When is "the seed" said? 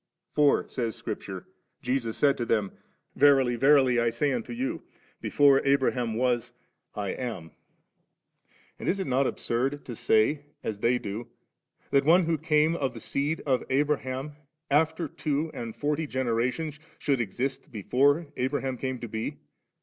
12.95-13.41